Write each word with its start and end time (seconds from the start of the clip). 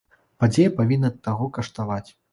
Падзея 0.43 0.71
павінна 0.79 1.11
таго 1.27 1.45
каштаваць. 1.59 2.07